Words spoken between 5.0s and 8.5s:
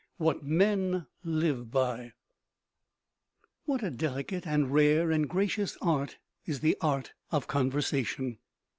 and gracious art is the art of conversation!